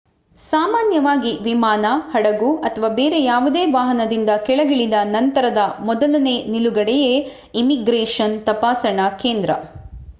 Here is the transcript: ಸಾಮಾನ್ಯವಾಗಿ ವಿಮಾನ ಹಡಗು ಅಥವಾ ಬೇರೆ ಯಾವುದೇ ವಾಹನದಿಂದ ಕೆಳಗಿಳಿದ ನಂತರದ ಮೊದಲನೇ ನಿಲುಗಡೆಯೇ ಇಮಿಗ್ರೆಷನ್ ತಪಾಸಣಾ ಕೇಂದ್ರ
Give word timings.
ಸಾಮಾನ್ಯವಾಗಿ 0.37 1.31
ವಿಮಾನ 1.43 1.83
ಹಡಗು 2.11 2.49
ಅಥವಾ 2.63 2.89
ಬೇರೆ 2.95 3.19
ಯಾವುದೇ 3.23 3.63
ವಾಹನದಿಂದ 3.75 4.31
ಕೆಳಗಿಳಿದ 4.47 4.95
ನಂತರದ 5.11 5.57
ಮೊದಲನೇ 5.89 6.35
ನಿಲುಗಡೆಯೇ 6.51 7.13
ಇಮಿಗ್ರೆಷನ್ 7.61 8.37
ತಪಾಸಣಾ 8.47 9.07
ಕೇಂದ್ರ 9.21 9.51